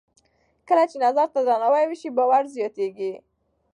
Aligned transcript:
کله 0.67 0.83
چې 0.91 0.97
نظر 1.05 1.27
ته 1.33 1.39
درناوی 1.47 1.85
وشي، 1.87 2.09
باور 2.17 2.43
زیاتېږي. 2.55 3.13